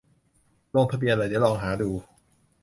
[0.75, 1.89] ลงทะเบียนละ เดี๋ยวลองหาดู